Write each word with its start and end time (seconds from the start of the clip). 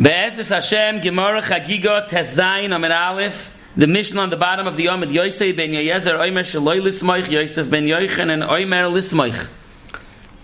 Be'ezus 0.00 0.48
Hashem, 0.50 1.00
Gemara 1.00 1.42
Chagiga, 1.42 2.08
Tezayin, 2.08 2.72
Amid 2.72 2.92
Aleph, 2.92 3.52
the 3.76 3.88
Mishnah 3.88 4.20
on 4.20 4.30
the 4.30 4.36
bottom 4.36 4.68
of 4.68 4.76
the 4.76 4.86
Yomid 4.86 5.10
Yosef 5.10 5.56
ben 5.56 5.70
Yezer, 5.70 6.16
Oimer 6.16 6.44
Shaloi 6.44 6.80
Lismoich, 6.80 7.28
Yosef 7.28 7.68
ben 7.68 7.82
Yoichan, 7.82 8.30
and 8.30 8.44
Oimer 8.44 8.88
Lismoich. 8.92 9.48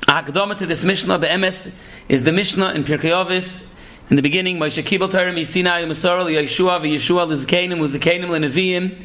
Akdama 0.09 0.59
to 0.59 0.67
this 0.67 0.83
Mishnah, 0.83 1.21
Be'emes, 1.21 1.73
is 2.09 2.25
the 2.25 2.33
Mishnah 2.33 2.73
in 2.73 2.83
Pirkei 2.83 3.13
Avos, 3.13 3.65
in 4.11 4.17
the 4.17 4.23
beginning, 4.23 4.59
Moshe 4.59 4.83
Kibbel 4.83 5.09
Torah, 5.09 5.33
Misinai, 5.33 5.87
Masarah, 5.87 6.25
Yeshua, 6.25 6.81
V'Yeshua, 6.81 7.29
Lizkenim, 7.29 7.79
Uzakenim, 7.79 8.31
Leneviim, 8.31 9.05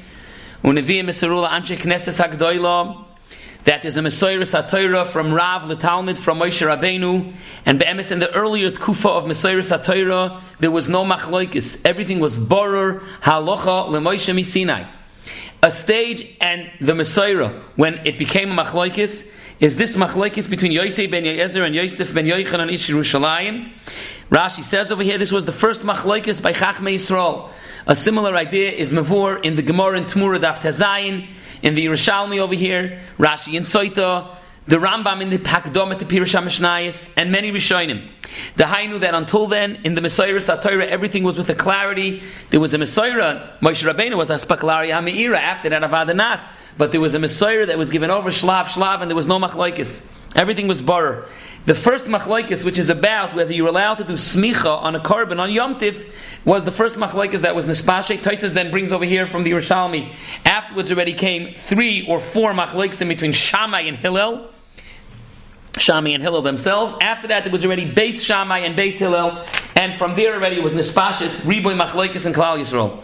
Uneviim, 0.63 1.05
Mesarula, 1.05 1.50
Anshe 1.50 1.77
Knesses 1.77 2.18
HaGdoilah, 2.18 3.05
that 3.65 3.85
is 3.85 3.97
a 3.97 4.01
Messiah 4.01 4.39
Satira 4.39 5.05
from 5.05 5.33
Rav 5.33 5.77
Talmud 5.79 6.17
from 6.17 6.39
Moshe 6.39 6.65
Rabbeinu, 6.65 7.33
and 7.65 7.79
Be'emes 7.79 8.11
in 8.11 8.19
the 8.19 8.33
earlier 8.33 8.71
Tkufa 8.71 9.09
of 9.09 9.27
Messiah 9.27 9.57
Satira, 9.57 10.41
there 10.59 10.71
was 10.71 10.87
no 10.87 11.03
Machloikis. 11.03 11.81
Everything 11.86 12.19
was 12.19 12.37
Borer, 12.37 13.01
Halacha, 13.21 13.89
LeMoshe 13.89 14.33
Misinai. 14.33 14.87
A 15.61 15.71
stage 15.71 16.25
and 16.39 16.71
the 16.79 16.95
Messiah, 16.95 17.50
when 17.75 17.95
it 18.07 18.17
became 18.17 18.57
a 18.57 18.64
Machloikis, 18.64 19.29
is 19.59 19.75
this 19.75 19.97
Machloikis 19.97 20.50
between 20.50 20.71
Yosef 20.71 21.11
ben 21.11 21.23
Yezer 21.25 21.65
and 21.65 21.75
Yosef 21.75 22.14
ben 22.14 22.25
Yoichan 22.25 22.59
and 22.59 22.71
Ish. 22.71 22.89
Rashi 22.89 24.64
says 24.64 24.91
over 24.91 25.03
here, 25.03 25.17
this 25.17 25.31
was 25.31 25.45
the 25.45 25.51
first 25.51 25.81
Machloikis 25.81 26.41
by 26.41 26.53
Chachmei 26.53 26.93
Yisrael. 26.93 27.50
A 27.87 27.95
similar 27.95 28.36
idea 28.36 28.71
is 28.71 28.93
Mavur 28.93 29.43
in 29.43 29.55
the 29.55 29.61
Gemara 29.64 29.97
in 29.97 30.05
Tmura 30.05 30.39
Daf 30.39 30.59
Tazayin, 30.59 31.28
in 31.61 31.75
the 31.75 31.86
Yerushalmi 31.86 32.39
over 32.39 32.55
here, 32.55 32.99
Rashi 33.17 33.53
in 33.53 33.63
Soita, 33.63 34.36
the 34.67 34.77
Rambam 34.77 35.22
in 35.22 35.30
the 35.30 35.39
Pakdom 35.39 35.91
at 35.91 36.00
the 36.00 36.05
Pirush 36.05 36.39
HaMishnayis, 36.39 37.11
and 37.17 37.31
many 37.31 37.52
Rishonim. 37.52 38.08
The 38.55 38.66
Hainu 38.66 39.00
that 39.00 39.16
until 39.16 39.47
then, 39.47 39.80
in 39.83 39.95
the 39.95 40.02
Messiah 40.02 40.33
Satira, 40.33 40.88
everything 40.88 41.23
was 41.23 41.38
with 41.38 41.50
a 41.50 41.55
clarity. 41.55 42.22
There 42.52 42.59
was 42.59 42.73
a 42.75 42.77
Messiah, 42.77 43.50
Moshe 43.61 43.92
Rabbeinu 43.92 44.16
was 44.16 44.30
a 44.30 44.36
Spaklari 44.36 44.89
HaMe'ira, 44.89 45.38
after 45.38 45.69
that 45.69 45.81
Avadanat, 45.81 46.42
but 46.78 46.92
there 46.92 47.02
was 47.02 47.16
a 47.16 47.19
Messiah 47.19 47.66
that 47.66 47.78
was 47.78 47.89
given 47.89 48.12
over 48.12 48.30
Shlav 48.30 48.66
Shlav, 48.66 49.02
and 49.02 49.09
there 49.09 49.16
was 49.16 49.28
no 49.28 49.39
Machlaikis. 49.39 50.08
Everything 50.35 50.67
was 50.67 50.81
Barer. 50.81 51.25
The 51.66 51.75
first 51.75 52.05
machlaikis, 52.05 52.63
which 52.63 52.80
is 52.80 52.89
about 52.89 53.35
whether 53.35 53.53
you're 53.53 53.67
allowed 53.67 53.95
to 53.95 54.03
do 54.03 54.13
smicha 54.13 54.81
on 54.81 54.95
a 54.95 54.99
korban 54.99 55.39
on 55.39 55.52
Yom 55.52 55.75
Tif, 55.75 56.11
was 56.45 56.63
the 56.63 56.72
first 56.72 56.97
machlaikis 56.97 57.41
that 57.41 57.53
was 57.55 57.66
nespashe. 57.66 58.17
Taisus 58.19 58.53
then 58.53 58.72
brings 58.72 58.91
over 58.91 59.05
here 59.05 59.27
from 59.27 59.44
the 59.44 59.52
Yerushalmi. 59.52 60.11
Afterwards, 60.45 60.91
already 60.91 61.13
came 61.13 61.53
three 61.55 62.07
or 62.07 62.19
four 62.19 62.53
machlaikis 62.53 63.02
in 63.02 63.07
between 63.07 63.33
Shammai 63.33 63.81
and 63.81 63.97
Hillel. 63.97 64.50
Shammai 65.77 66.11
and 66.11 66.23
Hillel 66.23 66.41
themselves. 66.41 66.95
After 67.02 67.27
that, 67.27 67.44
there 67.44 67.52
was 67.52 67.66
already 67.66 67.85
base 67.85 68.23
Shammai 68.23 68.59
and 68.59 68.75
base 68.75 68.97
Hillel, 68.97 69.45
and 69.75 69.97
from 69.97 70.16
there 70.16 70.35
already 70.35 70.57
it 70.57 70.63
was 70.63 70.73
nespashet, 70.73 71.30
riboy 71.41 71.80
machlaikis 71.80 72.25
and 72.25 72.33
Klal 72.33 72.57
Yisrael. 72.57 73.02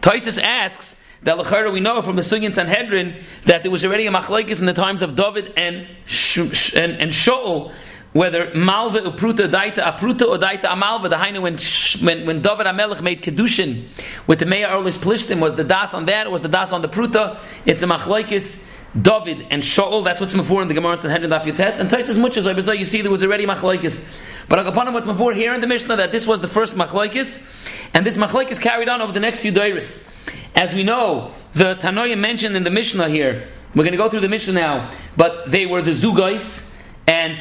Taisus 0.00 0.40
asks 0.40 0.96
that 1.26 1.36
Lechera 1.36 1.72
we 1.72 1.80
know 1.80 2.00
from 2.02 2.14
the 2.14 2.22
Sugin 2.22 2.54
Sanhedrin 2.54 3.20
that 3.46 3.64
there 3.64 3.72
was 3.72 3.84
already 3.84 4.06
a 4.06 4.12
machlaikis 4.12 4.60
in 4.60 4.66
the 4.66 4.72
times 4.72 5.02
of 5.02 5.16
David 5.16 5.52
and 5.56 5.84
Sh- 6.06 6.72
and, 6.74 6.92
and 6.92 7.10
Shaul 7.10 7.72
whether 8.12 8.54
malva 8.54 9.00
upruta 9.00 9.50
daita 9.50 9.78
apruta 9.78 10.22
or 10.22 10.38
daita 10.38 10.66
amalva. 10.66 11.10
The 11.10 11.16
hainu 11.16 11.42
when 11.42 11.58
when 12.06 12.26
when 12.26 12.42
David 12.42 12.66
Amelech 12.66 13.02
made 13.02 13.22
kedushin 13.22 13.88
with 14.28 14.38
the 14.38 14.46
Meir 14.46 14.68
Erlis 14.68 14.98
Plishtim 14.98 15.40
was 15.40 15.56
the 15.56 15.64
das 15.64 15.94
on 15.94 16.06
that 16.06 16.30
was 16.30 16.42
the 16.42 16.48
das 16.48 16.70
on 16.70 16.80
the 16.80 16.88
pruta. 16.88 17.38
It's 17.66 17.82
a 17.82 17.86
machlokes. 17.86 18.64
David 19.02 19.46
and 19.50 19.62
Shaul, 19.62 20.04
that's 20.04 20.22
what's 20.22 20.32
before 20.32 20.62
in 20.62 20.68
the 20.68 20.74
Gemara 20.74 20.96
Sanhedrin 20.96 21.28
Daf 21.28 21.42
Yotes, 21.42 21.78
and 21.78 21.90
Taisus 21.90 22.16
Muchas, 22.18 22.46
I 22.46 22.72
you 22.72 22.84
see 22.84 23.02
there 23.02 23.10
was 23.10 23.22
already 23.22 23.44
machlokes. 23.44 24.08
But 24.48 24.66
upon 24.66 24.90
what's 24.94 25.04
before 25.04 25.34
here 25.34 25.52
in 25.52 25.60
the 25.60 25.66
Mishnah 25.66 25.96
that 25.96 26.12
this 26.12 26.26
was 26.26 26.40
the 26.40 26.48
first 26.48 26.76
machlokes, 26.76 27.44
and 27.92 28.06
this 28.06 28.16
machlokes 28.16 28.58
carried 28.58 28.88
on 28.88 29.02
over 29.02 29.12
the 29.12 29.20
next 29.20 29.40
few 29.40 29.52
dairis. 29.52 30.08
As 30.56 30.74
we 30.74 30.82
know, 30.82 31.32
the 31.52 31.76
Tanoim 31.76 32.18
mentioned 32.18 32.56
in 32.56 32.64
the 32.64 32.70
Mishnah 32.70 33.10
here, 33.10 33.46
we're 33.74 33.84
going 33.84 33.92
to 33.92 33.98
go 33.98 34.08
through 34.08 34.20
the 34.20 34.28
Mishnah 34.28 34.54
now, 34.54 34.90
but 35.16 35.50
they 35.50 35.66
were 35.66 35.82
the 35.82 35.90
Zugais, 35.90 36.72
and 37.06 37.40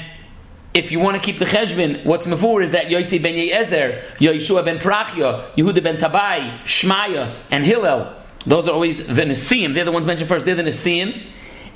if 0.73 0.91
you 0.91 0.99
want 0.99 1.15
to 1.15 1.23
keep 1.23 1.39
the 1.39 1.45
cheshbon, 1.45 2.03
what's 2.03 2.25
mavur 2.25 2.61
is 2.61 2.71
that 2.71 2.91
Yosef 2.91 3.23
ben 3.23 3.35
Yezer, 3.35 4.03
Yeshua 4.17 4.65
ben 4.65 4.77
Prachya, 4.77 5.49
Yehuda 5.53 5.81
ben 5.81 5.95
Tabai, 5.95 6.61
Shmaya, 6.63 7.33
and 7.51 7.63
Hillel. 7.63 8.13
Those 8.45 8.67
are 8.67 8.73
always 8.73 9.07
the 9.07 9.23
Nisim. 9.23 9.73
They're 9.73 9.85
the 9.85 9.93
ones 9.93 10.05
mentioned 10.05 10.27
first. 10.27 10.45
They're 10.45 10.53
the 10.53 10.63
Nisim. 10.63 11.25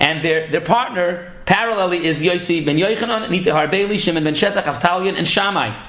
And 0.02 0.22
their, 0.22 0.52
their 0.52 0.62
partner, 0.62 1.34
parallelly, 1.46 2.04
is 2.04 2.22
Yosef 2.22 2.66
ben 2.66 2.78
Yochanan, 2.78 3.30
Nita 3.30 3.52
Harbeli, 3.52 3.98
Shimon 3.98 4.26
ben 4.26 4.34
Shetach, 4.34 4.64
Avtalion, 4.64 5.18
and 5.18 5.26
Shammai. 5.26 5.82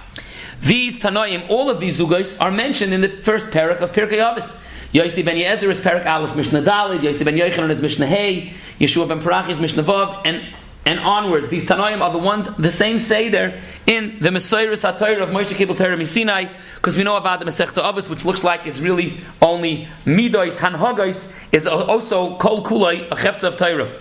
These 0.60 1.00
Tanoim, 1.00 1.50
all 1.50 1.69
of 1.69 1.81
these 1.81 1.99
Zugos, 1.99 2.41
are 2.41 2.53
mentioned 2.53 2.94
in 2.94 3.00
the 3.00 3.09
first 3.09 3.49
parak 3.49 3.78
of 3.78 3.91
Pirkei 3.91 4.19
Avos. 4.19 4.56
Yosef 4.93 5.25
ben 5.25 5.37
Yezer 5.37 5.69
is 5.69 5.81
parak 5.81 6.05
Aleph 6.05 6.34
Mishnah 6.34 6.62
Dalid, 6.62 7.03
Yosef 7.03 7.25
ben 7.25 7.37
Yochanan 7.37 7.71
is 7.71 7.81
Mishnah 7.81 8.06
Hey, 8.06 8.53
Yeshua 8.81 9.06
ben 9.06 9.21
Parach 9.21 9.49
is 9.49 9.61
Mishnah 9.61 9.84
Vav, 9.84 10.23
and 10.25 10.43
and 10.87 10.99
onwards, 10.99 11.49
these 11.51 11.67
Tanoim 11.67 12.01
are 12.01 12.11
the 12.11 12.19
ones, 12.19 12.49
the 12.56 12.71
same 12.71 12.97
there 13.31 13.61
in 13.87 14.19
the 14.21 14.31
Messiah 14.31 14.67
HaTorah 14.67 15.23
of 15.23 15.28
Moshe 15.28 15.55
Kibbel 15.55 15.77
Torah 15.77 16.05
Sinai, 16.06 16.47
because 16.77 16.97
we 16.97 17.05
know 17.05 17.17
about 17.17 17.39
the 17.39 17.45
Masechta 17.45 17.83
Avos, 17.83 18.09
which 18.09 18.25
looks 18.25 18.43
like 18.43 18.67
is 18.67 18.81
really 18.81 19.21
only 19.43 19.87
Midois, 20.06 20.53
Hanhagos, 20.53 21.31
is 21.53 21.67
also 21.67 22.37
Kol 22.39 22.65
Kulai, 22.65 23.07
a 23.12 23.15
Chefza 23.15 23.45
of 23.45 23.57
Torah. 23.59 23.93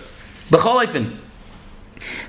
B'chol 0.48 1.20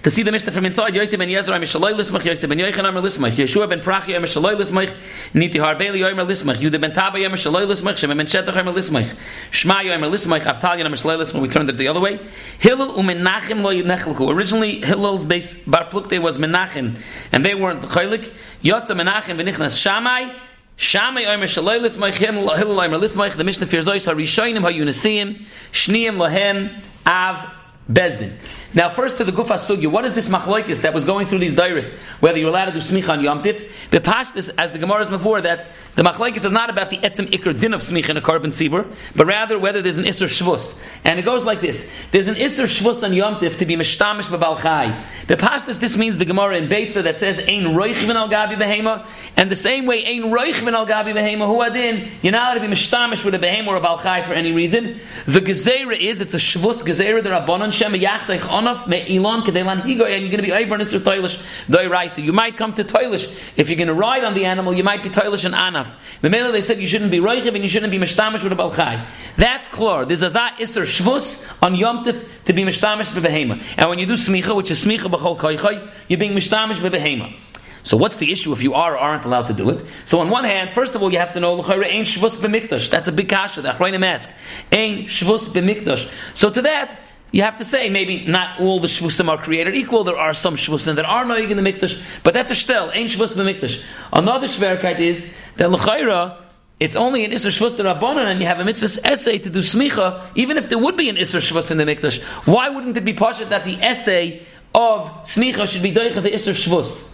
to 0.03 0.09
see 0.09 0.23
the 0.23 0.31
Mishnah 0.31 0.51
from 0.51 0.65
inside, 0.65 0.95
Yosef 0.95 1.17
ben 1.17 1.29
Yezer, 1.29 1.53
I'm 1.53 1.61
Lismach, 1.61 2.23
Yosef 2.25 2.49
ben 2.49 2.57
Yoichan, 2.57 2.83
I'm 2.83 2.95
Lismach, 2.95 3.31
Yeshua 3.31 3.69
ben 3.69 3.79
Prachi, 3.79 4.15
I'm 4.15 4.23
Lismach, 4.23 4.95
Niti 5.33 5.59
Harbeli, 5.59 6.05
I'm 6.05 6.17
Lismach, 6.17 6.55
Yudah 6.55 6.79
ben 6.81 6.91
Taba, 6.91 7.23
I'm 7.23 7.31
Shaloi 7.33 7.65
Lismach, 7.65 7.97
Shem 7.97 8.15
ben 8.15 8.25
Shetach, 8.25 8.55
I'm 8.55 8.65
Lismach, 8.67 9.15
Shmai, 9.51 9.91
I'm 9.93 10.01
Lismach, 10.01 10.41
Avtalion, 10.41 10.85
I'm 10.85 10.93
Lismach, 10.93 11.41
we 11.41 11.47
turned 11.47 11.69
it 11.69 11.77
the 11.77 11.87
other 11.87 11.99
way. 11.99 12.19
Hillel 12.59 12.93
u'menachem 12.95 13.61
lo 13.61 13.71
yidnechelku. 13.73 14.29
Originally, 14.29 14.81
Hillel's 14.81 15.25
base, 15.25 15.63
Bar 15.65 15.89
Plukte 15.89 16.21
was 16.21 16.37
Menachem, 16.37 16.99
and 17.31 17.45
they 17.45 17.55
weren't 17.55 17.81
the 17.81 17.87
Chaylik. 17.87 18.31
Yotza 18.63 18.95
Menachem 18.95 19.37
v'nichnas 19.37 19.79
Shammai, 19.79 20.33
Shammai 20.75 21.25
Omer 21.25 21.45
Shaloi 21.45 21.79
Lismach, 21.79 22.13
Hillel 22.13 22.49
Omer 22.49 22.97
Lismach, 22.97 23.35
the 23.35 23.43
Mishnah 23.43 23.67
fears 23.67 23.87
Zoyis, 23.87 24.05
HaYunasim, 24.05 25.43
Shniim 25.71 26.17
Lahem, 26.17 26.81
Av, 27.05 27.51
Bezdin. 27.91 28.33
Now, 28.73 28.89
first 28.89 29.17
to 29.17 29.25
the 29.25 29.33
Gufa 29.33 29.55
Sugya, 29.55 29.91
what 29.91 30.05
is 30.05 30.13
this 30.13 30.29
machlokes 30.29 30.81
that 30.81 30.93
was 30.93 31.03
going 31.03 31.27
through 31.27 31.39
these 31.39 31.53
dairis? 31.53 31.93
Whether 32.21 32.39
you're 32.39 32.47
allowed 32.47 32.65
to 32.65 32.71
do 32.71 32.77
smicha 32.79 33.09
on 33.09 33.21
Yom 33.21 33.43
Tif? 33.43 33.69
The 33.89 33.99
past 33.99 34.33
this, 34.33 34.47
as 34.49 34.71
the 34.71 34.79
Gemara 34.79 35.01
is 35.01 35.09
before, 35.09 35.41
that 35.41 35.67
the 35.95 36.03
machlokes 36.03 36.45
is 36.45 36.51
not 36.51 36.69
about 36.69 36.89
the 36.89 36.97
etzem 36.99 37.27
ikr 37.27 37.59
din 37.59 37.73
of 37.73 37.81
smicha 37.81 38.09
in 38.09 38.17
a 38.17 38.21
korban 38.21 38.47
sibur, 38.47 38.87
but 39.13 39.27
rather 39.27 39.59
whether 39.59 39.81
there's 39.81 39.97
an 39.97 40.05
isser 40.05 40.27
shvus. 40.27 40.81
And 41.03 41.19
it 41.19 41.23
goes 41.23 41.43
like 41.43 41.59
this: 41.59 41.91
There's 42.11 42.27
an 42.27 42.35
isser 42.35 42.63
shvus 42.63 43.03
on 43.03 43.11
Yom 43.11 43.35
Tif 43.35 43.57
to 43.57 43.65
be 43.65 43.75
mishtamish 43.75 44.27
b'balchai. 44.27 45.03
The 45.27 45.35
past 45.35 45.65
this, 45.67 45.97
means 45.97 46.17
the 46.17 46.25
Gemara 46.25 46.57
in 46.57 46.69
Beitza 46.69 47.03
that 47.03 47.19
says 47.19 47.39
ein 47.39 47.65
roichvin 47.75 48.15
al 48.15 48.29
gabi 48.29 48.55
behema, 48.55 49.05
and 49.35 49.51
the 49.51 49.55
same 49.55 49.85
way 49.85 50.05
ein 50.05 50.31
roichvin 50.31 50.71
al 50.71 50.87
gabi 50.87 51.13
behema 51.13 51.45
hu 51.45 51.61
adin. 51.61 52.09
You're 52.21 52.31
not 52.31 52.57
allowed 52.57 52.63
to 52.63 52.69
be 52.69 52.73
mishtamish 52.73 53.25
with 53.25 53.35
a 53.35 53.39
behema 53.39 53.67
or 53.67 53.75
a 53.75 53.81
balchai 53.81 54.25
for 54.25 54.31
any 54.31 54.53
reason. 54.53 55.01
The 55.25 55.41
gezerah 55.41 55.99
is 55.99 56.21
it's 56.21 56.33
a 56.33 56.37
shvus 56.37 56.83
gezerah 56.83 57.21
derabanan 57.21 57.73
shem 57.73 57.91
yachtach 57.91 58.47
onof 58.61 58.87
me'ilan 58.87 59.43
kedelan 59.43 59.81
higo, 59.81 60.05
and 60.05 60.23
you're 60.23 60.31
going 60.31 60.37
to 60.37 60.41
be 60.41 60.51
over 60.51 60.77
nisr 60.77 60.99
toilish 60.99 61.41
doiraisa. 61.67 62.23
You 62.23 62.33
might 62.33 62.57
come 62.57 62.73
to 62.75 62.83
toilish 62.83 63.51
if 63.57 63.69
you're 63.69 63.77
going 63.77 63.87
to 63.87 63.93
ride 63.93 64.23
on 64.23 64.33
the 64.33 64.45
animal. 64.45 64.73
You 64.73 64.83
might 64.83 65.03
be 65.03 65.09
toilish 65.09 65.45
and 65.45 65.53
anaf. 65.55 65.95
Memela 66.21 66.51
they 66.51 66.61
said 66.61 66.79
you 66.79 66.87
shouldn't 66.87 67.11
be 67.11 67.19
roichiv 67.19 67.53
and 67.53 67.63
you 67.63 67.69
shouldn't 67.69 67.91
be 67.91 67.99
mishtamish 67.99 68.43
with 68.43 68.51
a 68.51 68.55
balchai. 68.55 69.05
That's 69.37 69.67
clear. 69.67 70.05
There's 70.05 70.23
a 70.23 70.29
za 70.29 70.51
iser 70.59 70.83
shvus 70.83 71.51
on 71.61 71.75
yom 71.75 72.03
tif 72.03 72.25
to 72.45 72.53
be 72.53 72.63
mishtamish 72.63 73.07
bebehema. 73.07 73.63
And 73.77 73.89
when 73.89 73.99
you 73.99 74.05
do 74.05 74.13
smicha, 74.13 74.55
which 74.55 74.71
is 74.71 74.83
smicha 74.83 75.11
b'chol 75.11 75.37
koichay, 75.37 75.89
you're 76.07 76.19
being 76.19 76.33
mishtamish 76.33 76.75
bebehema. 76.75 77.37
So 77.83 77.97
what's 77.97 78.17
the 78.17 78.31
issue 78.31 78.53
if 78.53 78.61
you 78.61 78.75
are 78.75 78.93
or 78.93 78.97
aren't 78.97 79.25
allowed 79.25 79.47
to 79.47 79.53
do 79.53 79.69
it? 79.71 79.83
So 80.05 80.19
on 80.19 80.29
one 80.29 80.43
hand, 80.43 80.71
first 80.71 80.93
of 80.93 81.01
all, 81.01 81.11
you 81.11 81.17
have 81.17 81.33
to 81.33 81.39
know 81.39 81.55
l'chayre 81.55 81.85
ain 81.85 82.03
shvus 82.03 82.37
b'mikdash. 82.37 82.91
That's 82.91 83.07
a 83.07 83.11
big 83.11 83.29
kasha. 83.29 83.61
The 83.63 83.69
achroinim 83.69 84.05
ask 84.05 84.29
ain 84.71 85.05
shvus 85.05 85.49
b'mikdash. 85.49 86.11
So 86.35 86.51
to 86.51 86.61
that 86.61 86.99
you 87.31 87.43
have 87.43 87.57
to 87.57 87.65
say 87.65 87.89
maybe 87.89 88.25
not 88.25 88.59
all 88.59 88.79
the 88.79 88.87
shvusim 88.87 89.29
are 89.29 89.41
created 89.41 89.75
equal. 89.75 90.03
There 90.03 90.17
are 90.17 90.33
some 90.33 90.55
shvusim 90.55 90.95
that 90.95 91.05
are 91.05 91.25
noig 91.25 91.49
in 91.49 91.57
the 91.57 91.63
mikdash, 91.63 92.01
but 92.23 92.33
that's 92.33 92.51
a 92.51 92.53
shtel. 92.53 92.93
Ain't 92.93 93.09
shvus 93.09 93.33
b'mikdash. 93.33 93.83
Another 94.11 94.47
shverkeit 94.47 94.99
is 94.99 95.33
that 95.57 95.71
l'chayra 95.71 96.37
it's 96.81 96.95
only 96.95 97.23
an 97.23 97.29
Isser 97.29 97.51
Shvus 97.51 97.77
Rabbanon 97.77 98.25
and 98.25 98.41
you 98.41 98.47
have 98.47 98.59
a 98.59 98.65
mitzvah 98.65 99.07
essay 99.07 99.37
to 99.37 99.51
do 99.51 99.59
smicha, 99.59 100.25
even 100.33 100.57
if 100.57 100.67
there 100.67 100.79
would 100.79 100.97
be 100.97 101.09
an 101.09 101.15
Isser 101.15 101.39
Shvus 101.39 101.69
in 101.69 101.77
the 101.77 101.83
Mikdash. 101.83 102.19
Why 102.47 102.69
wouldn't 102.69 102.97
it 102.97 103.05
be 103.05 103.13
poshut 103.13 103.49
that 103.49 103.65
the 103.65 103.75
essay 103.75 104.41
of 104.73 105.03
smicha 105.23 105.67
should 105.67 105.83
be 105.83 105.91
doicha 105.91 106.23
the 106.23 106.31
Isser 106.31 106.55
Shvus? 106.55 107.10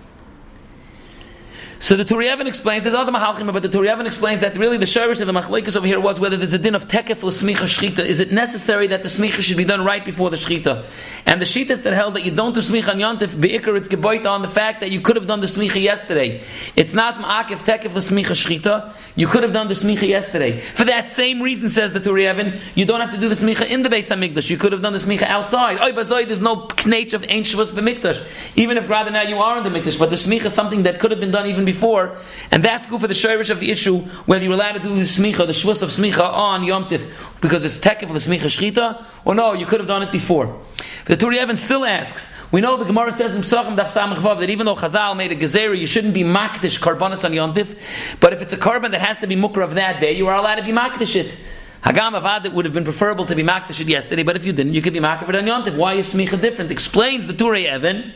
So 1.80 1.96
the 1.96 2.04
Turiyevin 2.04 2.48
explains, 2.48 2.84
there's 2.84 2.96
other 2.96 3.12
Mahalchim, 3.12 3.54
but 3.54 3.62
the 3.62 3.70
Turiyevin 3.70 4.08
explains 4.08 4.40
that 4.40 4.58
really 4.58 4.78
the 4.78 4.86
shirish 4.86 5.22
of 5.22 5.28
the 5.28 5.34
Machlekes 5.34 5.76
over 5.76 5.86
here 5.86 6.00
was 6.00 6.20
whether 6.20 6.36
there's 6.36 6.54
a 6.54 6.58
din 6.58 6.74
of 6.74 6.88
tekef 6.88 7.22
l'smicha 7.22 7.68
shchita. 7.68 8.00
Is 8.00 8.20
it 8.20 8.32
necessary 8.32 8.88
that 8.88 9.04
the 9.04 9.10
smicha 9.10 9.42
should 9.42 9.58
be 9.58 9.64
done 9.64 9.86
right 9.86 10.04
before 10.04 10.32
the 10.32 10.38
shchita? 10.38 10.86
And 11.28 11.40
the 11.40 11.46
shitas 11.46 11.84
that 11.84 11.94
held 11.94 12.16
that 12.16 12.26
you 12.26 12.32
don't 12.32 12.54
do 12.54 12.62
smicha 12.62 12.90
on 12.90 12.98
yontif, 12.98 13.40
be'ikr 13.40 13.78
it's 13.78 13.88
geboit 13.88 14.26
on 14.26 14.42
the 14.42 14.48
fact 14.48 14.80
that 14.80 14.90
you 14.90 15.02
could 15.02 15.16
have 15.18 15.28
done 15.28 15.40
the 15.40 15.46
smicha 15.46 15.80
yesterday. 15.80 16.42
It's 16.76 16.94
not 16.94 17.20
ma'akif 17.20 17.60
tekef 17.60 17.94
l'smicha 17.94 18.32
shchita. 18.32 18.92
You 19.16 19.28
could 19.28 19.44
have 19.44 19.54
done 19.54 19.68
the 19.68 19.76
smicha 19.76 20.08
yesterday. 20.08 20.60
For 20.60 20.86
that 20.86 21.12
same 21.12 21.44
reason, 21.44 21.70
says 21.70 21.94
the 21.94 22.00
Turiyevin, 22.00 22.60
you 22.74 22.86
don't 22.86 23.02
have 23.02 23.12
to 23.12 23.20
do 23.20 23.30
the 23.30 23.36
smicha 23.36 23.68
in 23.70 23.84
the 23.84 23.90
Beis 23.90 24.08
Hamikdash. 24.08 24.50
You 24.50 24.58
could 24.58 24.72
have 24.72 24.82
done 24.82 24.94
the 24.94 25.00
smicha 25.00 25.24
outside. 25.24 25.80
Oy 25.80 25.92
bazoi, 25.92 26.26
there's 26.26 26.42
no 26.42 26.68
knach 26.68 27.14
of 27.14 27.24
ain 27.30 27.44
shvus 27.44 27.72
b'mikdash. 27.72 28.26
Even 28.56 28.78
if 28.78 28.90
rather 28.90 29.12
now 29.12 29.22
you 29.22 29.38
are 29.38 29.60
in 29.60 29.64
the 29.64 29.70
mikdash, 29.70 30.00
but 30.00 30.10
the 30.10 30.16
smicha 30.16 30.46
is 30.46 30.54
something 30.54 30.84
that 30.84 31.00
could 31.00 31.12
have 31.12 31.20
been 31.20 31.32
done 31.32 31.46
even 31.46 31.67
before, 31.68 32.18
and 32.50 32.64
that's 32.64 32.88
good 32.88 33.00
for 33.00 33.08
the 33.08 33.14
shirish 33.14 33.52
of 33.52 33.60
the 33.60 33.70
issue 33.70 34.00
whether 34.26 34.44
you're 34.44 34.54
allowed 34.54 34.72
to 34.72 34.80
do 34.80 34.90
the 34.96 35.02
smicha, 35.02 35.46
the 35.46 35.54
shvus 35.54 35.84
of 35.84 35.90
smicha 35.90 36.24
on 36.24 36.64
Yom 36.64 36.86
Tif 36.86 37.08
because 37.42 37.64
it's 37.64 37.78
tekef 37.78 38.04
of 38.04 38.14
the 38.14 38.20
smicha 38.20 38.48
shchita, 38.48 39.06
or 39.26 39.36
no, 39.36 39.54
you 39.54 39.68
could 39.68 39.80
have 39.80 39.88
done 39.88 40.02
it 40.02 40.12
before. 40.12 40.60
The 41.06 41.16
Turi 41.16 41.38
Evan 41.38 41.56
still 41.56 41.86
asks. 41.86 42.34
We 42.52 42.62
know 42.62 42.78
the 42.78 42.86
Gemara 42.86 43.12
says 43.12 43.36
in 43.36 43.42
Psachim 43.42 43.78
Daf 43.78 43.92
Samach 43.92 44.16
Vav 44.16 44.40
that 44.40 44.50
even 44.50 44.66
though 44.66 44.76
Chazal 44.76 45.18
made 45.18 45.32
a 45.32 45.36
gezerah, 45.36 45.78
you 45.78 45.86
shouldn't 45.86 46.14
be 46.14 46.24
makdish 46.24 46.80
karbanis 46.80 47.26
on 47.26 47.34
Yom 47.34 47.54
Tif. 47.54 47.78
But 48.20 48.34
if 48.34 48.42
it's 48.42 48.54
a 48.54 48.58
korban 48.58 48.92
that 48.92 49.02
has 49.02 49.18
to 49.18 49.28
be 49.28 49.36
mukra 49.36 49.64
of 49.64 49.76
that 49.76 50.00
day, 50.00 50.14
you 50.14 50.28
are 50.28 50.36
allowed 50.36 50.56
to 50.56 50.64
be 50.64 50.72
makdish 50.72 51.16
it. 51.16 51.36
Hagam 51.84 52.20
Avad 52.20 52.46
it 52.46 52.54
would 52.54 52.66
have 52.66 52.74
been 52.74 52.86
preferable 52.86 53.26
to 53.26 53.36
be 53.36 53.44
makdish 53.44 53.82
it 53.82 53.88
yesterday, 53.88 54.24
but 54.24 54.36
if 54.36 54.46
you 54.46 54.54
didn't, 54.54 54.74
you 54.74 54.82
could 54.82 54.94
be 54.94 55.00
makdish 55.00 55.28
it 55.28 55.36
on 55.36 55.46
Yom 55.46 55.64
Tif. 55.64 55.76
Why 55.76 55.96
is 55.96 56.14
smicha 56.14 56.40
different? 56.40 56.72
Explains 56.72 57.28
the 57.28 57.34
Turi 57.34 57.66
Evan. 57.66 58.14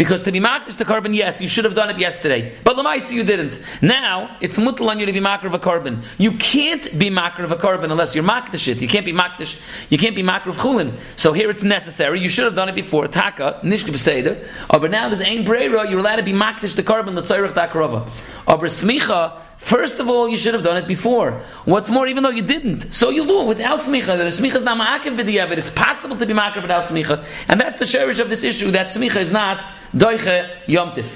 Because 0.00 0.22
to 0.22 0.32
be 0.32 0.40
makdish 0.40 0.78
the 0.78 0.86
korban, 0.86 1.14
yes, 1.14 1.42
you 1.42 1.46
should 1.46 1.66
have 1.66 1.74
done 1.74 1.90
it 1.90 1.98
yesterday. 1.98 2.54
But 2.64 2.78
Lamaisi, 2.78 3.12
you 3.12 3.22
didn't. 3.22 3.60
Now, 3.82 4.34
it's 4.40 4.56
mutal 4.56 4.88
on 4.88 4.98
you 4.98 5.04
to 5.04 5.12
be 5.12 5.20
makr 5.20 5.44
of 5.44 5.52
a 5.52 5.58
korban. 5.58 6.02
You 6.16 6.32
can't 6.38 6.98
be 6.98 7.10
makr 7.10 7.40
of 7.40 7.52
a 7.52 7.56
korban 7.56 7.90
unless 7.90 8.14
you're 8.14 8.24
makdish 8.24 8.66
it. 8.66 8.80
You 8.80 8.88
can't 8.88 9.04
be 9.04 9.12
makdish, 9.12 9.60
you 9.90 9.98
can't 9.98 10.16
be 10.16 10.22
makr 10.22 10.46
of 10.46 10.56
chulin. 10.56 10.98
So 11.16 11.34
here 11.34 11.50
it's 11.50 11.62
necessary. 11.62 12.18
You 12.18 12.30
should 12.30 12.46
have 12.46 12.54
done 12.54 12.70
it 12.70 12.74
before. 12.74 13.08
Taka, 13.08 13.60
nishke 13.62 13.90
b'seder. 13.90 14.48
Oh, 14.70 14.78
but 14.78 14.90
now 14.90 15.10
there's 15.10 15.20
ein 15.20 15.44
breira, 15.44 15.90
you're 15.90 15.98
allowed 15.98 16.16
to 16.16 16.22
be 16.22 16.32
makdish 16.32 16.76
the 16.76 16.82
korban, 16.82 17.14
the 17.14 17.20
tzayrach 17.20 17.52
takrova. 17.52 18.08
Aber 18.46 18.68
smicha, 18.68 19.38
First 19.60 20.00
of 20.00 20.08
all, 20.08 20.26
you 20.28 20.38
should 20.38 20.54
have 20.54 20.62
done 20.62 20.78
it 20.78 20.88
before. 20.88 21.42
What's 21.66 21.90
more, 21.90 22.06
even 22.06 22.22
though 22.22 22.30
you 22.30 22.42
didn't, 22.42 22.92
so 22.92 23.10
you'll 23.10 23.26
do 23.26 23.42
it 23.42 23.46
without 23.46 23.80
smicha. 23.80 24.06
The 24.06 24.24
smicha 24.24 24.56
is 24.56 24.64
not 24.64 24.78
ma'akiv 24.78 25.16
b'di'evet. 25.16 25.58
It's 25.58 25.70
possible 25.70 26.16
to 26.16 26.26
be 26.26 26.32
ma'akiv 26.32 26.62
without 26.62 26.86
smicha, 26.86 27.24
and 27.46 27.60
that's 27.60 27.78
the 27.78 27.84
sherish 27.84 28.18
of 28.18 28.30
this 28.30 28.42
issue. 28.42 28.70
That 28.70 28.86
smicha 28.86 29.16
is 29.16 29.30
not 29.30 29.72
doiche 29.94 30.50
yomtiv. 30.64 31.06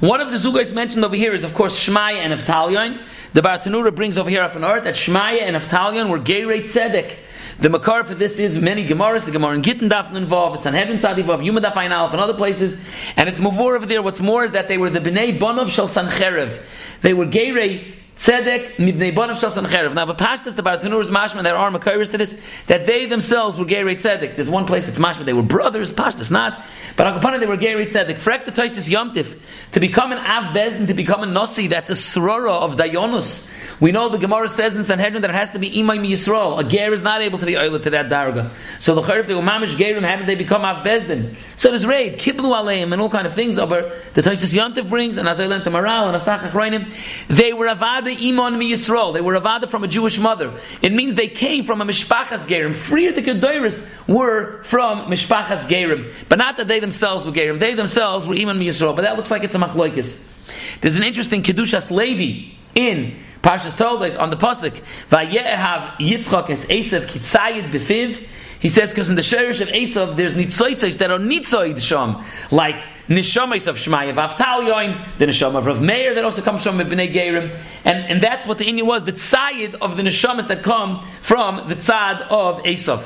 One 0.00 0.20
of 0.20 0.30
the 0.30 0.36
zugais 0.36 0.74
mentioned 0.74 1.04
over 1.04 1.16
here 1.16 1.32
is, 1.32 1.42
of 1.42 1.54
course, 1.54 1.78
Shmaya 1.78 2.16
and 2.16 2.38
Avtalion. 2.38 3.02
The 3.32 3.40
Bartanura 3.40 3.94
brings 3.94 4.18
over 4.18 4.28
here 4.28 4.42
off 4.42 4.54
an 4.54 4.64
art 4.64 4.84
that 4.84 4.94
Shmaya 4.94 5.42
and 5.42 5.56
Avtalion 5.56 6.10
were 6.10 6.18
Gerei 6.18 6.62
Tzedek. 6.62 7.16
The 7.58 7.68
makar 7.68 8.04
for 8.04 8.14
this 8.14 8.38
is 8.38 8.58
many 8.58 8.86
Gemaras, 8.86 9.26
the 9.26 9.30
Gemara 9.30 9.54
in 9.54 9.62
Gittin 9.62 9.88
Daf 9.88 10.08
Nunvav, 10.10 10.58
Sanhedrin 10.58 10.98
Tzadivav, 10.98 11.44
Yuma 11.44 11.60
Daf 11.60 11.74
Ayin 11.74 11.96
Aleph, 11.96 12.12
and 12.12 12.20
other 12.20 12.34
places. 12.34 12.78
And 13.16 13.28
it's 13.28 13.38
Mavur 13.38 13.76
over 13.76 13.86
there. 13.86 14.02
What's 14.02 14.20
more 14.20 14.44
is 14.44 14.52
that 14.52 14.68
they 14.68 14.78
were 14.78 14.90
the 14.90 15.00
Bnei 15.00 15.38
Bonov 15.38 15.68
Shal 15.68 15.88
Sancherev. 15.88 16.60
They 17.02 17.14
were 17.14 17.26
Gerei 17.26 17.94
Tzedek 18.22 18.76
mibnei 18.76 19.12
bonav 19.12 19.40
shal 19.40 19.50
sancherev. 19.50 19.94
Now, 19.94 20.04
the 20.04 20.14
pashtas, 20.14 20.54
the 20.54 20.62
Baratanur 20.62 21.00
is 21.00 21.10
mashman, 21.10 21.42
there 21.42 21.56
are 21.56 21.72
makairis 21.72 22.10
to 22.10 22.18
this, 22.18 22.38
that 22.68 22.86
they 22.86 23.06
themselves 23.06 23.58
were 23.58 23.64
gerei 23.64 23.94
tzedek. 23.94 24.36
There's 24.36 24.50
one 24.50 24.64
place 24.64 24.86
that's 24.86 24.98
mashman, 24.98 25.24
they 25.24 25.32
were 25.32 25.42
brothers, 25.42 25.92
pashtas 25.92 26.30
not, 26.30 26.62
but 26.96 27.06
akapana 27.06 27.40
they 27.40 27.46
were 27.46 27.56
gerei 27.56 27.86
tzedek. 27.86 28.20
Frek 28.20 28.44
the 28.44 28.52
toisis 28.52 28.88
yomtiv, 28.88 29.40
to 29.72 29.80
become 29.80 30.12
an 30.12 30.18
av 30.18 30.54
bezdin, 30.54 30.86
to 30.86 30.94
become 30.94 31.24
a 31.24 31.26
nasi, 31.26 31.66
that's 31.66 31.90
a 31.90 31.94
srora 31.94 32.60
of 32.60 32.76
dayonus. 32.76 33.50
We 33.80 33.92
know 33.92 34.08
the 34.08 34.18
Gemara 34.18 34.48
says 34.48 34.76
in 34.76 34.84
Sanhedrin 34.84 35.22
that 35.22 35.30
it 35.30 35.34
has 35.34 35.50
to 35.50 35.58
be 35.58 35.70
imay 35.70 35.98
Yisrael. 35.98 36.58
A 36.58 36.64
ger 36.64 36.92
is 36.92 37.02
not 37.02 37.20
able 37.20 37.38
to 37.38 37.46
be 37.46 37.56
oilet 37.56 37.82
to 37.84 37.90
that 37.90 38.08
darga. 38.08 38.50
So 38.78 38.94
the 38.94 39.02
if 39.18 39.26
they 39.26 39.34
were 39.34 39.42
mamish 39.42 39.74
gerim, 39.76 40.02
how 40.02 40.16
did 40.16 40.26
they 40.26 40.34
become 40.34 40.64
av 40.64 40.84
bezdin? 40.84 41.34
So 41.56 41.70
there's 41.70 41.86
raid, 41.86 42.18
kiblu 42.18 42.52
aleim, 42.54 42.92
and 42.92 43.00
all 43.00 43.10
kind 43.10 43.26
of 43.26 43.34
things 43.34 43.58
over 43.58 43.96
the 44.14 44.22
toisis 44.22 44.54
yomtiv 44.54 44.88
brings, 44.88 45.16
and 45.16 45.28
as 45.28 45.40
I 45.40 45.46
learned 45.46 45.64
to 45.64 45.70
Maral 45.70 46.12
and 46.12 46.16
Asach 46.16 46.40
Achroinim, 46.40 46.92
they 47.28 47.52
were 47.52 47.66
avada 47.66 48.14
Iman 48.28 48.58
mi 48.58 48.72
Yisrael. 48.72 49.12
They 49.12 49.20
were 49.20 49.34
avada 49.34 49.68
from 49.68 49.84
a 49.84 49.88
Jewish 49.88 50.18
mother. 50.18 50.58
It 50.80 50.92
means 50.92 51.14
they 51.14 51.28
came 51.28 51.64
from 51.64 51.80
a 51.80 51.84
mishpachas 51.84 52.46
gerim. 52.46 52.74
Freer 52.74 53.12
the 53.12 53.22
Kedoiris 53.22 53.88
were 54.08 54.62
from 54.64 55.10
mishpachas 55.10 55.66
gerim, 55.66 56.12
but 56.28 56.38
not 56.38 56.56
that 56.56 56.68
they 56.68 56.80
themselves 56.80 57.24
were 57.24 57.32
gerim. 57.32 57.58
They 57.58 57.74
themselves 57.74 58.26
were 58.26 58.34
Iman 58.34 58.58
mi 58.58 58.68
Yisrael. 58.68 58.94
But 58.94 59.02
that 59.02 59.16
looks 59.16 59.30
like 59.30 59.44
it's 59.44 59.54
a 59.54 59.58
machloikis. 59.58 60.28
There's 60.80 60.96
an 60.96 61.02
interesting 61.02 61.42
kedushas 61.42 61.90
Levi 61.90 62.54
in 62.74 63.16
Parshas 63.42 63.76
Toldos 63.76 64.16
on 64.16 64.30
the 64.30 64.36
pasuk, 64.36 64.80
"Vayehav 65.10 65.96
Yitzchak 65.98 66.50
es 66.50 66.66
Esav 66.66 67.06
kitzayid 67.06 67.70
befiv." 67.70 68.24
He 68.60 68.68
says 68.68 68.90
because 68.90 69.10
in 69.10 69.16
the 69.16 69.22
sherish 69.22 69.60
of 69.60 69.66
Esav 69.68 70.14
there's 70.14 70.36
nitzoitzos 70.36 70.98
that 70.98 71.10
are 71.10 71.18
nitzoid 71.18 71.80
sham, 71.80 72.24
like 72.52 72.80
nishamis 73.08 73.66
of 73.66 73.74
Shmaya 73.74 74.14
Vavtalyoin, 74.14 75.04
the 75.18 75.26
neshama 75.26 75.56
of 75.56 75.66
Rav 75.66 75.82
Meir 75.82 76.14
that 76.14 76.24
also 76.24 76.42
comes 76.42 76.62
from 76.62 76.78
Bnei 76.78 77.12
Gerim, 77.12 77.52
and 77.84 78.04
and 78.04 78.22
that's 78.22 78.46
what 78.46 78.58
the 78.58 78.64
Indian 78.64 78.86
was, 78.86 79.02
the 79.02 79.12
tzayid 79.12 79.74
of 79.80 79.96
the 79.96 80.04
neshamas 80.04 80.46
that 80.46 80.62
come 80.62 81.04
from 81.20 81.66
the 81.68 81.74
tzad 81.74 82.20
of 82.30 82.62
Esav. 82.62 83.02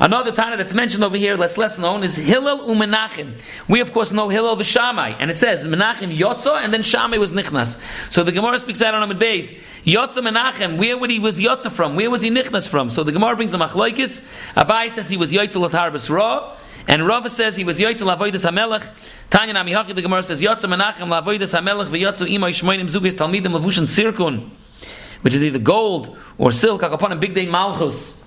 Another 0.00 0.32
Tana 0.32 0.56
that's 0.56 0.74
mentioned 0.74 1.04
over 1.04 1.16
here 1.16 1.36
that's 1.36 1.56
less 1.56 1.78
known 1.78 2.02
is 2.02 2.16
Hillel 2.16 2.66
u'Menachem. 2.68 3.40
We 3.68 3.80
of 3.80 3.92
course 3.92 4.12
know 4.12 4.28
Hillel 4.28 4.56
the 4.56 4.64
v'Shamai, 4.64 5.16
and 5.20 5.30
it 5.30 5.38
says 5.38 5.64
Menachem 5.64 6.16
Yotza, 6.16 6.62
and 6.62 6.74
then 6.74 6.82
Shammai 6.82 7.18
was 7.18 7.32
Nichnas. 7.32 7.80
So 8.12 8.24
the 8.24 8.32
Gemara 8.32 8.58
speaks 8.58 8.82
out 8.82 8.94
on 8.94 9.02
Amid 9.04 9.20
Beis. 9.20 9.56
Yotza 9.84 10.18
Menachem, 10.18 10.78
where 10.78 10.98
would 10.98 11.10
he 11.10 11.20
was 11.20 11.40
Yotza 11.40 11.70
from? 11.70 11.94
Where 11.94 12.10
was 12.10 12.22
he 12.22 12.30
Nichnas 12.30 12.68
from? 12.68 12.90
So 12.90 13.04
the 13.04 13.12
Gemara 13.12 13.36
brings 13.36 13.54
a 13.54 13.56
Machloikis. 13.56 14.24
Abai 14.56 14.90
says 14.90 15.08
he 15.08 15.16
was 15.16 15.32
Yotza 15.32 15.68
Latar 15.68 16.10
Ra, 16.10 16.56
and 16.88 17.06
Rava 17.06 17.30
says 17.30 17.54
he 17.54 17.62
was 17.62 17.78
Yotza 17.78 18.16
Lavoidas 18.16 18.50
HaMelech. 18.50 18.90
Tanya 19.30 19.54
Namihachi, 19.54 19.94
the 19.94 20.02
Gemara 20.02 20.24
says 20.24 20.42
Yotza 20.42 20.64
Menachem 20.64 21.08
Lavoidas 21.08 21.56
HaMelech 21.56 21.86
v'Yotza 21.86 22.28
Imay 22.28 22.50
Shmoinim 22.50 22.90
Zugis 22.90 23.14
Talmidim 23.14 23.56
Lavushan 23.56 23.84
Sirkun, 23.86 24.50
which 25.22 25.34
is 25.34 25.44
either 25.44 25.60
gold 25.60 26.18
or 26.36 26.50
silk, 26.50 26.82
upon 26.82 27.12
a 27.12 27.16
big 27.16 27.32
day 27.32 27.46
Malchus. 27.46 28.23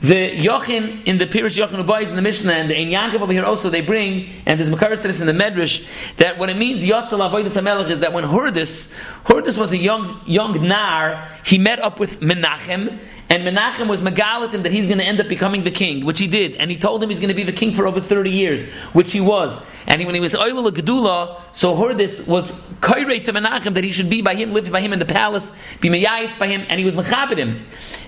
The 0.00 0.30
Yochin 0.34 1.04
in 1.04 1.18
the 1.18 1.26
Pirish 1.26 1.58
Yochin 1.58 1.84
Ubayis 1.84 2.08
in 2.08 2.16
the 2.16 2.22
Mishnah 2.22 2.54
and 2.54 2.70
the 2.70 2.76
Ein 2.76 2.88
Yankov 2.88 3.20
over 3.20 3.34
here 3.34 3.44
also 3.44 3.68
they 3.68 3.82
bring 3.82 4.30
and 4.46 4.58
there's 4.58 4.70
Makaris 4.70 5.02
this 5.02 5.20
in 5.20 5.26
the 5.26 5.32
Medrash 5.34 5.86
that 6.16 6.38
what 6.38 6.48
it 6.48 6.56
means 6.56 6.82
Yotzel 6.82 7.18
Avodas 7.18 7.50
Hamelech 7.50 7.90
is 7.90 8.00
that 8.00 8.14
when 8.14 8.24
Hurdis 8.24 8.90
Hurdis 9.24 9.58
was 9.58 9.72
a 9.72 9.76
young 9.76 10.18
young 10.24 10.66
nar 10.66 11.28
he 11.44 11.58
met 11.58 11.80
up 11.80 12.00
with 12.00 12.20
Menachem 12.20 12.98
and 13.30 13.44
Menachem 13.44 13.88
was 13.88 14.02
megalatim 14.02 14.64
that 14.64 14.72
he's 14.72 14.88
going 14.88 14.98
to 14.98 15.04
end 15.04 15.20
up 15.20 15.28
becoming 15.28 15.62
the 15.62 15.70
king, 15.70 16.04
which 16.04 16.18
he 16.18 16.26
did. 16.26 16.56
And 16.56 16.68
he 16.68 16.76
told 16.76 17.00
him 17.00 17.10
he's 17.10 17.20
going 17.20 17.28
to 17.28 17.34
be 17.34 17.44
the 17.44 17.52
king 17.52 17.72
for 17.72 17.86
over 17.86 18.00
30 18.00 18.28
years, 18.28 18.64
which 18.92 19.12
he 19.12 19.20
was. 19.20 19.60
And 19.86 20.00
he, 20.00 20.04
when 20.04 20.16
he 20.16 20.20
was 20.20 20.34
Oilul 20.34 20.68
Gedula, 20.72 21.40
so 21.52 21.76
Hordis 21.76 22.26
was 22.26 22.50
kairei 22.80 23.24
to 23.24 23.32
Menachem 23.32 23.74
that 23.74 23.84
he 23.84 23.92
should 23.92 24.10
be 24.10 24.20
by 24.20 24.34
him, 24.34 24.52
live 24.52 24.68
by 24.72 24.80
him 24.80 24.92
in 24.92 24.98
the 24.98 25.04
palace, 25.04 25.52
be 25.80 25.88
meyayitz 25.88 26.36
by 26.40 26.48
him, 26.48 26.66
and 26.68 26.80
he 26.80 26.84
was 26.84 26.96
mechabed 26.96 27.36
him. 27.36 27.64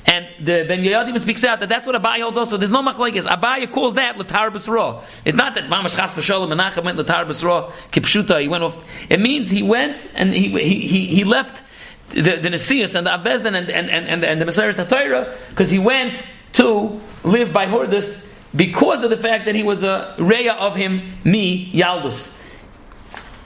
And 0.06 0.21
the 0.44 0.64
Ben 0.66 0.80
Yoyadim 0.80 1.20
speaks 1.20 1.44
out 1.44 1.60
that 1.60 1.68
that's 1.68 1.86
what 1.86 2.00
Abai 2.00 2.20
holds 2.20 2.36
also. 2.36 2.56
There's 2.56 2.72
no 2.72 2.82
machlekes. 2.82 3.24
Abai 3.24 3.70
calls 3.70 3.94
that 3.94 4.16
Latar 4.16 4.52
Basra. 4.52 5.02
It's 5.24 5.36
not 5.36 5.54
that 5.54 5.64
Mamash 5.64 5.96
Chas 5.96 6.14
V'Sholem 6.14 6.52
Menachem 6.52 6.84
went 6.84 6.98
Latar 6.98 7.26
Basra, 7.26 7.72
Kipshuta, 7.92 8.40
he 8.42 8.48
went 8.48 8.64
off. 8.64 8.84
It 9.08 9.20
means 9.20 9.50
he 9.50 9.62
went 9.62 10.06
and 10.14 10.32
he, 10.32 10.48
he, 10.48 11.06
he, 11.06 11.24
left 11.24 11.62
the, 12.10 12.36
the 12.36 12.48
Nesius 12.48 12.94
and 12.94 13.06
the 13.06 13.10
Abbezdin 13.10 13.54
and, 13.54 13.70
and, 13.70 13.90
and, 13.90 14.24
and, 14.24 14.40
the 14.40 14.44
Messiah 14.44 14.70
Satira 14.70 15.36
because 15.50 15.70
he 15.70 15.78
went 15.78 16.22
to 16.54 17.00
live 17.22 17.52
by 17.52 17.66
Hordus 17.66 18.28
because 18.54 19.02
of 19.02 19.10
the 19.10 19.16
fact 19.16 19.46
that 19.46 19.54
he 19.54 19.62
was 19.62 19.82
a 19.82 20.14
Reya 20.18 20.56
of 20.56 20.76
him, 20.76 21.12
me, 21.24 21.72
Yaldus. 21.72 22.38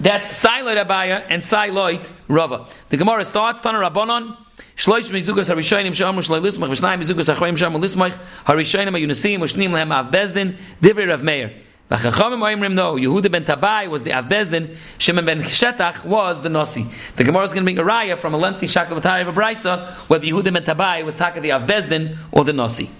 That's 0.00 0.26
Siloit 0.28 0.84
Abaya 0.84 1.24
and 1.28 1.42
Siloit 1.42 2.10
Rava. 2.28 2.66
The 2.88 2.96
Gemara 2.96 3.24
starts, 3.24 3.60
Tana 3.60 3.78
Rabbanon, 3.78 4.36
Shloish 4.76 5.10
mizugas 5.10 5.54
harishayim 5.54 5.92
shamu 5.92 6.20
shloi 6.20 6.40
lismach, 6.40 6.70
v'shnayim 6.70 7.02
mizugas 7.02 7.34
achroim 7.34 7.56
shamu 7.56 7.78
lismach, 7.78 8.18
harishayim 8.46 8.90
ayunasim, 8.90 9.38
v'shnim 9.38 9.70
lehem 9.70 9.92
av 9.92 10.10
bezdin, 10.10 10.56
divrei 10.80 11.08
Rav 11.08 11.22
Meir. 11.22 11.52
V'chachamim 11.90 12.40
oimrim 12.40 12.74
no, 12.74 12.96
Yehuda 12.96 13.30
ben 13.30 13.44
Tabai 13.44 13.88
was 13.88 14.02
the 14.02 14.10
Avbezdin, 14.10 14.76
Shimon 14.98 15.24
ben 15.24 15.42
Shetach 15.42 16.04
was 16.04 16.40
the 16.40 16.48
Nasi. 16.48 16.86
The 17.16 17.24
Gemara 17.24 17.44
is 17.44 17.52
going 17.52 17.62
to 17.62 17.64
bring 17.64 17.78
a 17.78 17.84
raya 17.84 18.18
from 18.18 18.34
a 18.34 18.38
lengthy 18.38 18.66
shakavatari 18.66 19.22
of 19.22 19.28
a 19.28 19.32
brisa, 19.32 19.92
whether 20.08 20.26
Yehuda 20.26 20.52
ben 20.52 20.64
Tabai 20.64 21.04
was 21.04 21.14
taka 21.14 21.40
the 21.40 21.50
Avbezdin 21.50 22.18
or 22.32 22.44
the 22.44 22.52
Nasi. 22.52 22.90